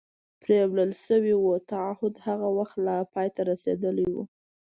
پرېولل 0.41 0.91
شوي 1.05 1.33
و، 1.37 1.45
تعهد 1.71 2.15
هغه 2.27 2.47
وخت 2.57 2.75
لا 2.85 2.97
پای 3.13 3.27
ته 3.35 3.41
رسېدلی 3.51 4.07
و. 4.13 4.15